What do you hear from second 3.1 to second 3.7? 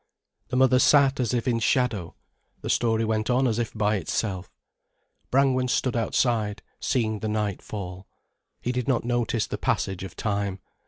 on as